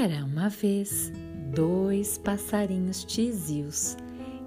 Era 0.00 0.24
uma 0.24 0.48
vez 0.48 1.12
dois 1.52 2.18
passarinhos 2.18 3.02
tizios 3.02 3.96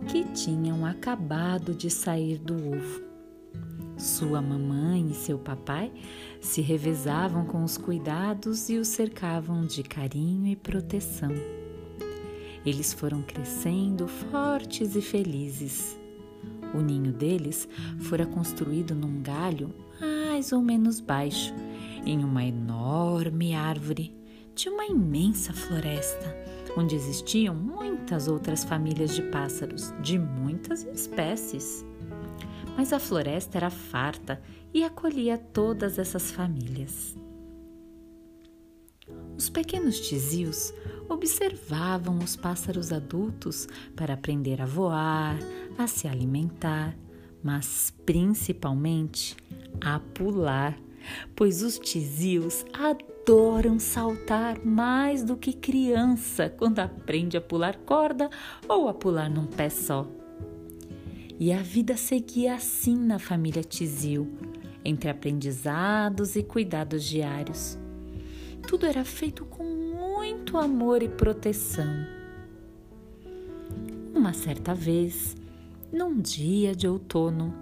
que 0.08 0.24
tinham 0.32 0.86
acabado 0.86 1.76
de 1.76 1.90
sair 1.90 2.38
do 2.38 2.54
ovo. 2.56 3.02
Sua 3.98 4.42
mamãe 4.42 5.10
e 5.10 5.14
seu 5.14 5.38
papai 5.38 5.92
se 6.40 6.62
revezavam 6.62 7.46
com 7.46 7.66
os 7.66 7.78
cuidados 7.78 8.70
e 8.70 8.78
os 8.78 8.88
cercavam 8.88 9.66
de 9.66 9.84
carinho 9.84 10.48
e 10.48 10.56
proteção. 10.56 11.32
Eles 12.66 12.94
foram 12.94 13.22
crescendo 13.22 14.08
fortes 14.08 14.96
e 14.96 15.02
felizes. 15.02 16.00
O 16.74 16.80
ninho 16.80 17.12
deles 17.12 17.68
fora 18.00 18.26
construído 18.26 18.96
num 18.96 19.22
galho 19.22 19.76
mais 20.00 20.54
ou 20.54 20.62
menos 20.62 21.02
baixo, 21.02 21.54
em 22.06 22.24
uma 22.24 22.42
enorme 22.42 23.54
árvore 23.54 24.21
de 24.56 24.70
uma 24.70 24.86
imensa 24.86 25.54
floresta, 25.54 26.36
onde 26.78 26.96
existiam 26.96 27.56
muitas 27.56 28.28
outras 28.28 28.64
famílias 28.64 29.16
de 29.16 29.22
pássaros 29.24 29.94
de 30.02 30.18
muitas 30.20 30.84
espécies. 30.84 31.86
Mas 32.78 32.94
a 32.94 33.00
floresta 33.00 33.58
era 33.58 33.70
farta 33.70 34.42
e 34.74 34.84
acolhia 34.84 35.38
todas 35.38 36.00
essas 36.00 36.32
famílias. 36.32 37.16
Os 39.38 39.50
pequenos 39.50 40.00
tizios 40.00 40.74
observavam 41.10 42.20
os 42.20 42.36
pássaros 42.36 42.92
adultos 42.94 43.68
para 43.96 44.14
aprender 44.14 44.62
a 44.62 44.66
voar, 44.66 45.38
a 45.78 45.88
se 45.88 46.08
alimentar, 46.08 46.96
mas 47.44 47.92
principalmente 48.06 49.36
a 49.82 50.00
pular, 50.00 50.78
pois 51.36 51.64
os 51.64 51.80
tizios 51.80 52.64
adoram 52.74 53.11
saltar 53.80 54.64
mais 54.66 55.24
do 55.24 55.38
que 55.38 55.54
criança 55.54 56.50
quando 56.50 56.80
aprende 56.80 57.38
a 57.38 57.42
pular 57.42 57.78
corda 57.78 58.30
ou 58.68 58.88
a 58.88 58.94
pular 58.94 59.30
num 59.30 59.46
pé 59.46 59.70
só. 59.70 60.08
E 61.40 61.52
a 61.52 61.58
vida 61.58 61.98
seguia 61.98 62.56
assim 62.56 62.96
na 62.96 63.20
família 63.20 63.64
Tizil, 63.64 64.28
entre 64.84 65.10
aprendizados 65.10 66.36
e 66.36 66.44
cuidados 66.44 67.04
diários. 67.04 67.78
Tudo 68.68 68.86
era 68.86 69.04
feito 69.04 69.46
com 69.46 69.64
muito 69.64 70.58
amor 70.58 71.02
e 71.02 71.10
proteção. 71.10 72.06
Uma 74.14 74.34
certa 74.34 74.74
vez, 74.74 75.36
num 75.92 76.20
dia 76.20 76.76
de 76.76 76.88
outono, 76.88 77.54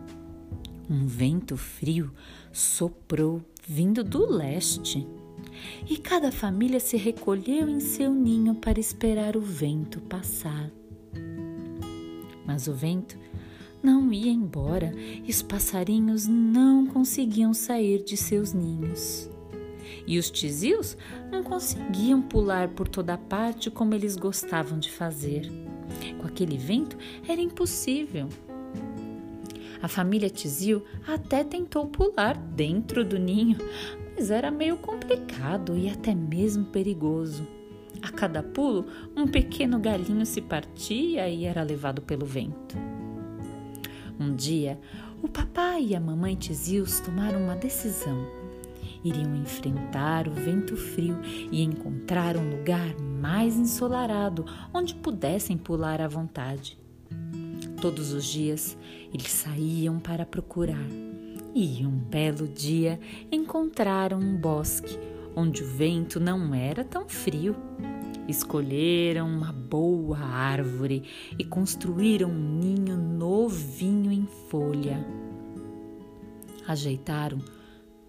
um 0.89 1.05
vento 1.05 1.55
frio 1.55 2.11
soprou 2.51 3.41
vindo 3.65 4.03
do 4.03 4.29
leste 4.29 5.07
e 5.89 5.97
cada 5.97 6.31
família 6.31 6.79
se 6.79 6.97
recolheu 6.97 7.69
em 7.69 7.79
seu 7.79 8.13
ninho 8.13 8.55
para 8.55 8.79
esperar 8.79 9.35
o 9.35 9.41
vento 9.41 9.99
passar. 10.01 10.71
Mas 12.45 12.67
o 12.67 12.73
vento 12.73 13.17
não 13.81 14.11
ia 14.11 14.31
embora 14.31 14.93
e 14.97 15.29
os 15.29 15.41
passarinhos 15.41 16.27
não 16.27 16.85
conseguiam 16.85 17.53
sair 17.53 18.03
de 18.03 18.17
seus 18.17 18.53
ninhos. 18.53 19.29
E 20.05 20.17
os 20.17 20.29
tizios 20.29 20.97
não 21.31 21.43
conseguiam 21.43 22.21
pular 22.21 22.69
por 22.69 22.87
toda 22.87 23.17
parte 23.17 23.69
como 23.69 23.93
eles 23.93 24.15
gostavam 24.15 24.79
de 24.79 24.91
fazer. 24.91 25.49
Com 26.19 26.27
aquele 26.27 26.57
vento 26.57 26.97
era 27.27 27.41
impossível. 27.41 28.27
A 29.81 29.87
família 29.87 30.29
Tizil 30.29 30.83
até 31.07 31.43
tentou 31.43 31.87
pular 31.87 32.35
dentro 32.35 33.05
do 33.05 33.17
ninho, 33.17 33.57
era 34.27 34.51
meio 34.51 34.75
complicado 34.75 35.77
e 35.77 35.89
até 35.89 36.13
mesmo 36.13 36.65
perigoso. 36.65 37.47
A 38.01 38.11
cada 38.11 38.43
pulo, 38.43 38.85
um 39.15 39.25
pequeno 39.25 39.79
galinho 39.79 40.25
se 40.25 40.41
partia 40.41 41.29
e 41.29 41.45
era 41.45 41.63
levado 41.63 42.01
pelo 42.01 42.25
vento. 42.25 42.77
Um 44.19 44.35
dia, 44.35 44.77
o 45.23 45.29
papai 45.29 45.85
e 45.85 45.95
a 45.95 45.99
mamãe 45.99 46.35
Tizils 46.35 46.99
tomaram 46.99 47.41
uma 47.41 47.55
decisão. 47.55 48.27
Iriam 49.03 49.33
enfrentar 49.37 50.27
o 50.27 50.31
vento 50.31 50.75
frio 50.75 51.17
e 51.49 51.63
encontrar 51.63 52.35
um 52.35 52.49
lugar 52.49 52.99
mais 52.99 53.55
ensolarado 53.55 54.45
onde 54.73 54.93
pudessem 54.95 55.57
pular 55.57 56.01
à 56.01 56.07
vontade. 56.09 56.77
Todos 57.81 58.11
os 58.11 58.25
dias 58.25 58.77
eles 59.13 59.31
saíam 59.31 59.97
para 59.97 60.25
procurar 60.25 61.08
e 61.53 61.85
um 61.85 61.91
belo 61.91 62.47
dia 62.47 62.99
encontraram 63.31 64.19
um 64.19 64.37
bosque 64.37 64.97
onde 65.35 65.63
o 65.63 65.67
vento 65.67 66.19
não 66.19 66.53
era 66.53 66.83
tão 66.83 67.07
frio. 67.07 67.55
Escolheram 68.27 69.27
uma 69.27 69.51
boa 69.51 70.19
árvore 70.19 71.03
e 71.37 71.43
construíram 71.43 72.29
um 72.29 72.59
ninho 72.59 72.95
novinho 72.95 74.11
em 74.11 74.27
folha. 74.49 75.03
Ajeitaram 76.67 77.39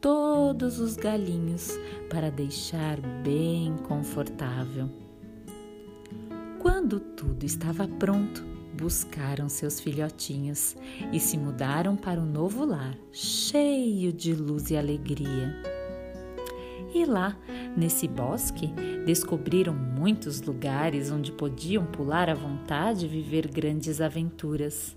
todos 0.01 0.79
os 0.79 0.97
galinhos 0.97 1.79
para 2.11 2.31
deixar 2.31 3.01
bem 3.23 3.75
confortável. 3.89 4.91
Quando 6.59 7.01
tudo 7.01 7.45
estava 7.45 7.89
pronto, 7.89 8.45
buscaram 8.81 9.49
seus 9.49 9.79
filhotinhos 9.79 10.75
e 11.13 11.21
se 11.21 11.37
mudaram 11.37 11.97
para 11.97 12.19
um 12.19 12.25
novo 12.25 12.65
lar, 12.65 12.97
cheio 13.13 14.11
de 14.11 14.33
luz 14.33 14.71
e 14.71 14.77
alegria. 14.77 15.55
E 16.95 17.05
lá, 17.05 17.39
nesse 17.77 18.09
bosque, 18.09 18.69
descobriram 19.05 19.75
muitos 19.75 20.41
lugares 20.41 21.11
onde 21.11 21.31
podiam 21.31 21.85
pular 21.87 22.31
à 22.31 22.35
vontade 22.35 23.05
e 23.05 23.09
viver 23.09 23.47
grandes 23.47 24.01
aventuras. 24.01 24.97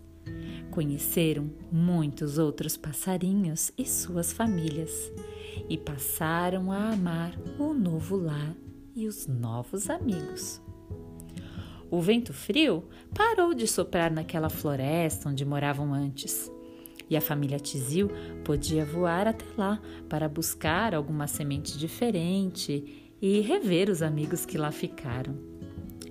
Conheceram 0.71 1.51
muitos 1.71 2.39
outros 2.39 2.77
passarinhos 2.77 3.71
e 3.77 3.85
suas 3.85 4.33
famílias 4.33 5.11
e 5.69 5.77
passaram 5.77 6.71
a 6.71 6.93
amar 6.93 7.37
o 7.59 7.73
novo 7.73 8.15
lar 8.15 8.55
e 8.95 9.07
os 9.07 9.27
novos 9.27 9.89
amigos. 9.89 10.62
O 11.93 12.01
vento 12.01 12.33
frio 12.33 12.85
parou 13.13 13.53
de 13.53 13.67
soprar 13.67 14.09
naquela 14.09 14.49
floresta 14.49 15.29
onde 15.29 15.45
moravam 15.45 15.93
antes. 15.93 16.51
E 17.07 17.15
a 17.15 17.21
família 17.21 17.59
Tizil 17.59 18.09
podia 18.43 18.83
voar 18.83 19.27
até 19.27 19.45
lá 19.55 19.79
para 20.09 20.27
buscar 20.27 20.95
alguma 20.95 21.27
semente 21.27 21.77
diferente 21.77 23.13
e 23.21 23.41
rever 23.41 23.91
os 23.91 24.01
amigos 24.01 24.43
que 24.43 24.57
lá 24.57 24.71
ficaram. 24.71 25.37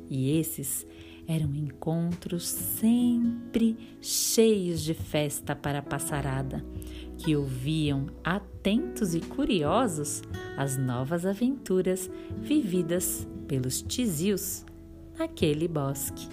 E 0.08 0.38
esses 0.38 0.86
eram 1.26 1.52
encontros 1.52 2.44
sempre 2.44 3.76
cheios 4.00 4.82
de 4.82 4.94
festa 4.94 5.56
para 5.56 5.80
a 5.80 5.82
passarada, 5.82 6.64
que 7.18 7.34
ouviam 7.34 8.06
atentos 8.22 9.16
e 9.16 9.20
curiosos 9.20 10.22
as 10.56 10.76
novas 10.76 11.26
aventuras 11.26 12.08
vividas 12.40 13.26
pelos 13.48 13.82
tizios 13.82 14.64
naquele 15.18 15.68
bosque. 15.68 16.28